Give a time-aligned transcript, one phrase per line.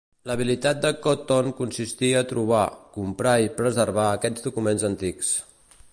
[0.29, 2.63] L'habilitat de Cotton consistia a trobar,
[2.97, 5.35] comprar i preservar aquests documents antics.